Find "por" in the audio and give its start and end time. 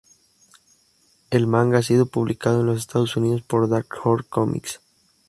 3.43-3.69